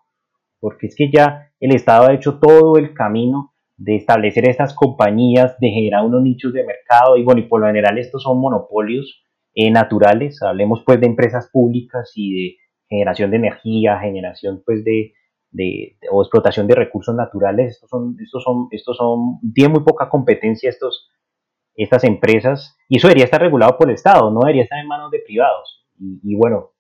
[0.61, 5.59] porque es que ya el Estado ha hecho todo el camino de establecer estas compañías,
[5.61, 9.23] de generar unos nichos de mercado, y bueno, y por lo general estos son monopolios
[9.55, 12.57] eh, naturales, hablemos pues de empresas públicas y de
[12.89, 15.13] generación de energía, generación pues de,
[15.51, 20.09] de, o explotación de recursos naturales, estos son, estos son, estos son, tienen muy poca
[20.09, 21.11] competencia estos,
[21.75, 25.11] estas empresas, y eso debería estar regulado por el Estado, no debería estar en manos
[25.11, 25.87] de privados.
[25.99, 26.73] Y, bueno,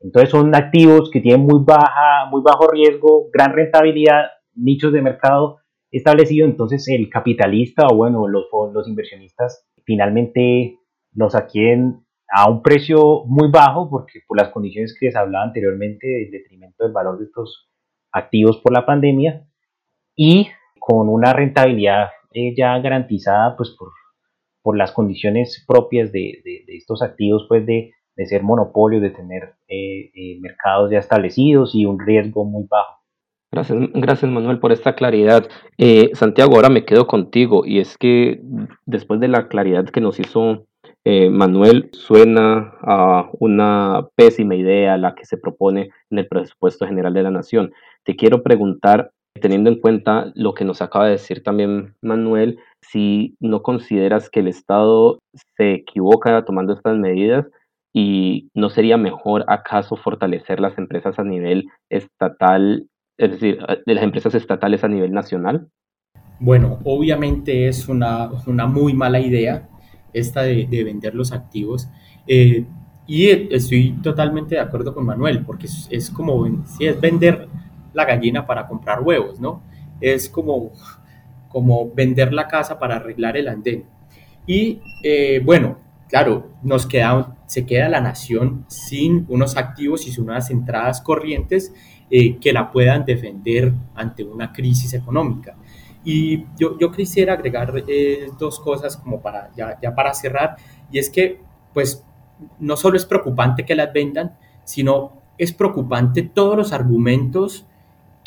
[0.00, 5.58] entonces son activos que tienen muy baja, muy bajo riesgo, gran rentabilidad, nichos de mercado
[5.90, 10.78] establecido, entonces el capitalista o bueno, los, los inversionistas finalmente
[11.14, 16.06] los adquieren a un precio muy bajo, porque por las condiciones que les hablaba anteriormente,
[16.06, 17.70] del detrimento del valor de estos
[18.12, 19.46] activos por la pandemia,
[20.14, 23.88] y con una rentabilidad eh, ya garantizada pues por,
[24.76, 30.38] las condiciones propias de, estos activos, pues de, de, ser monopolios, de tener eh, eh,
[30.40, 32.97] mercados ya establecidos y un riesgo muy bajo.
[33.58, 35.48] Gracias, gracias Manuel por esta claridad.
[36.14, 38.40] Santiago, ahora me quedo contigo y es que
[38.86, 40.64] después de la claridad que nos hizo
[41.04, 47.14] eh, Manuel, suena a una pésima idea la que se propone en el presupuesto general
[47.14, 47.72] de la nación.
[48.04, 53.36] Te quiero preguntar, teniendo en cuenta lo que nos acaba de decir también Manuel, si
[53.40, 55.18] no consideras que el Estado
[55.56, 57.46] se equivoca tomando estas medidas
[57.94, 62.86] y no sería mejor acaso fortalecer las empresas a nivel estatal,
[63.18, 65.68] es decir, de las empresas estatales a nivel nacional?
[66.40, 69.68] Bueno, obviamente es una, una muy mala idea
[70.12, 71.88] esta de, vender los activos.
[72.26, 72.64] Eh,
[73.06, 77.48] y estoy totalmente de acuerdo con Manuel, porque es, como, si es vender
[77.92, 79.62] la gallina para comprar huevos, ¿no?
[80.00, 80.72] Es como,
[81.48, 83.86] como vender la casa para arreglar el andén.
[84.46, 90.24] Y eh, bueno, claro, nos queda, se queda la nación sin unos activos y sin
[90.24, 91.74] unas entradas corrientes
[92.10, 95.56] eh, que la puedan defender ante una crisis económica.
[96.04, 100.56] Y yo, yo quisiera agregar eh, dos cosas como para, ya, para cerrar,
[100.90, 101.40] y es que,
[101.74, 102.04] pues,
[102.58, 107.66] no solo es preocupante que las vendan, sino es preocupante todos los argumentos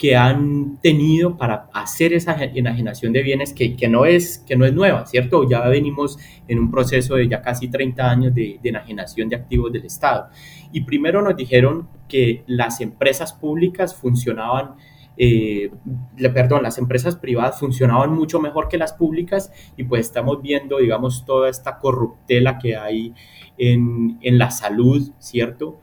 [0.02, 4.66] que han tenido para hacer esa enajenación de bienes que, que, no es, que no
[4.66, 5.48] es nueva, ¿cierto?
[5.48, 9.86] Ya venimos en un proceso de ya casi 30 años de, enajenación de activos del
[9.86, 10.30] Estado.
[10.72, 14.74] Y primero nos dijeron que las empresas públicas funcionaban
[15.18, 15.70] eh,
[16.18, 21.26] perdón, las empresas privadas funcionaban mucho mejor que las públicas y pues estamos viendo, digamos,
[21.26, 23.14] toda esta corruptela que hay
[23.60, 25.80] en, en la salud, ¿cierto?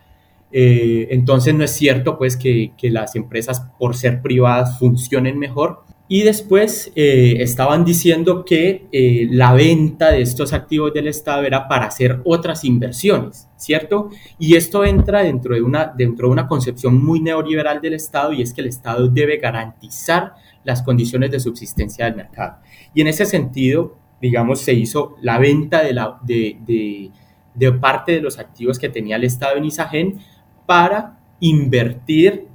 [0.50, 5.84] Eh, entonces no es cierto pues que, que, las empresas por ser privadas funcionen mejor.
[6.10, 11.68] Y después eh, estaban diciendo que eh, la venta de estos activos del Estado era
[11.68, 14.08] para hacer otras inversiones, ¿cierto?
[14.38, 18.40] Y esto entra dentro de, una, dentro de una concepción muy neoliberal del Estado y
[18.40, 20.32] es que el Estado debe garantizar
[20.64, 22.56] las condiciones de subsistencia del mercado.
[22.94, 27.10] Y en ese sentido, digamos, se hizo la venta de, la, de, de,
[27.54, 30.20] de parte de los activos que tenía el Estado en Isagen
[30.68, 32.46] para invertir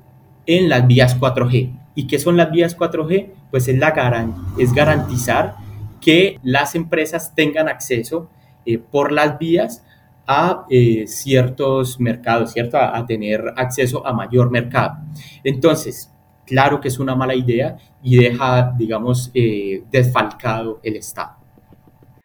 [0.45, 1.72] en las vías 4G.
[1.95, 3.32] ¿Y qué son las vías 4G?
[3.49, 4.28] Pues es, la
[4.59, 5.55] es garantizar
[5.99, 8.30] que las empresas tengan acceso
[8.68, 9.84] eh, por las vías
[10.28, 12.78] a eh, ciertos mercados, ¿cierto?
[12.78, 14.97] A, tener acceso a mayor mercado.
[15.43, 16.14] Entonces,
[16.45, 21.32] claro que es una mala idea y deja, digamos, eh, desfalcado el Estado.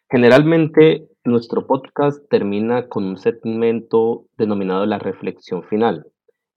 [0.07, 6.05] Generalmente nuestro podcast termina con un segmento denominado la reflexión final.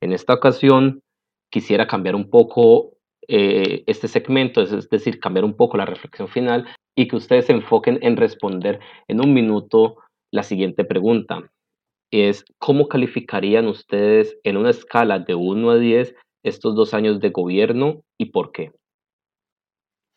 [0.03, 1.03] En esta ocasión
[1.51, 2.95] quisiera cambiar un poco
[3.29, 6.67] eh, este segmento, es, decir, cambiar un poco la reflexión final
[6.97, 9.97] y que ustedes se enfoquen en responder en un minuto
[10.33, 11.51] la siguiente pregunta.
[12.11, 16.15] Es, ¿cómo calificarían ustedes en una escala de 1 a 10
[16.45, 18.73] estos dos años de gobierno y por qué?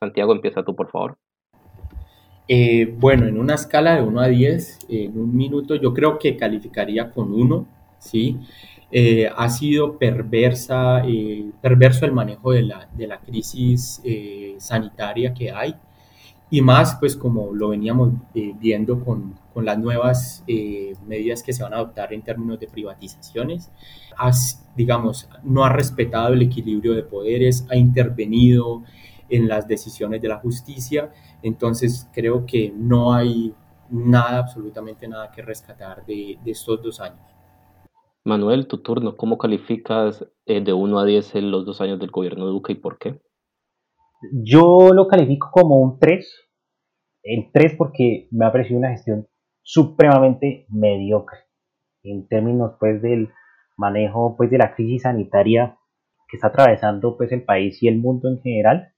[0.02, 1.18] Santiago, empieza tú, por favor.
[2.48, 6.38] Eh, bueno, en una escala de 1 a 10, en un minuto yo creo que
[6.38, 7.68] calificaría con 1,
[8.00, 8.38] ¿sí?
[8.92, 14.02] Eh, ha sido perversa, eh, perverso el manejo de la, de la crisis
[14.60, 15.76] sanitaria que hay
[16.52, 18.14] y más pues como lo veníamos
[18.60, 20.44] viendo con, con, las nuevas
[21.08, 23.72] medidas que se van a adoptar en términos de privatizaciones.
[24.16, 28.84] Has, digamos, no ha respetado el equilibrio de poderes, ha intervenido
[29.30, 31.12] en las decisiones de la justicia
[31.42, 33.54] entonces creo que no hay
[33.90, 37.22] nada, absolutamente nada que rescatar de, estos dos años.
[38.24, 42.10] Manuel, tu turno, ¿cómo calificas eh, de 1 a 10 en los dos años del
[42.10, 43.22] gobierno de Duque y por qué?
[44.32, 46.28] Yo lo califico como un 3.
[47.22, 49.28] El 3 porque me ha parecido una gestión
[49.62, 51.40] supremamente mediocre
[52.04, 53.30] en términos pues del
[53.78, 55.78] manejo pues de la crisis sanitaria
[56.28, 58.95] que está atravesando pues el país y el mundo en general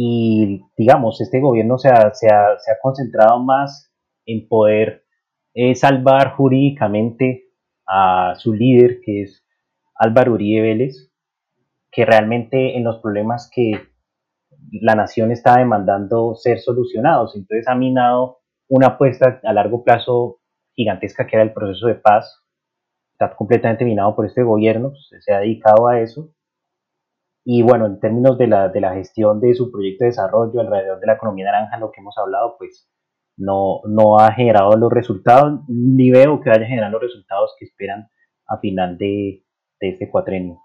[0.00, 3.92] y digamos, este gobierno se ha, se ha, se ha concentrado más
[4.26, 5.04] en poder
[5.54, 7.48] eh, salvar jurídicamente
[7.84, 9.44] a su líder, que es
[9.96, 11.12] Álvaro Uribe Vélez,
[11.90, 13.72] que realmente en los problemas que
[14.70, 17.34] la nación está demandando ser solucionados.
[17.34, 18.38] Entonces ha minado
[18.68, 20.38] una apuesta a largo plazo
[20.76, 22.40] gigantesca que era el proceso de paz.
[23.14, 26.30] Está completamente minado por este gobierno, se ha dedicado a eso.
[27.50, 31.00] Y bueno, en términos de la, de la gestión de su proyecto de desarrollo alrededor
[31.00, 32.90] de la economía naranja, lo que hemos hablado, pues
[33.38, 37.64] no, no ha generado los resultados, ni veo que vaya a generar los resultados que
[37.64, 38.06] esperan
[38.48, 39.46] a final de,
[39.80, 40.58] de este cuatrenio.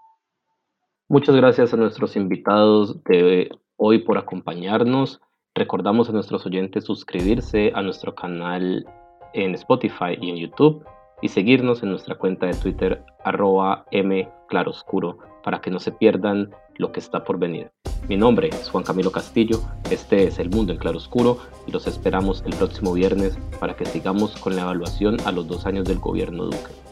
[1.08, 5.22] Muchas gracias a nuestros invitados de hoy por acompañarnos.
[5.54, 8.84] Recordamos a nuestros oyentes suscribirse a nuestro canal
[9.32, 10.84] en Spotify y en YouTube
[11.22, 16.92] y seguirnos en nuestra cuenta de Twitter arroba mclaroscuro para que no se pierdan lo
[16.92, 17.70] que está por venir.
[18.08, 22.42] Mi nombre es Juan Camilo Castillo, este es El Mundo en Claroscuro y los esperamos
[22.44, 26.44] el próximo viernes para que sigamos con la evaluación a los dos años del gobierno
[26.44, 26.83] Duque.